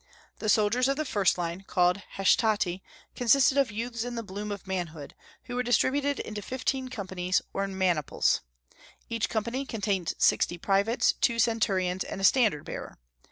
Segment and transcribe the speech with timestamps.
[0.39, 2.81] The soldiers of the first line, called Hastati,
[3.15, 7.67] consisted of youths in the bloom of manhood, who were distributed into fifteen companies, or
[7.67, 8.41] maniples.
[9.09, 12.97] Each company contained sixty privates, two centurions, and a standard bearer.